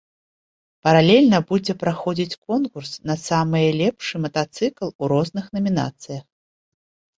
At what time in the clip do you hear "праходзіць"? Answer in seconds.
1.83-2.39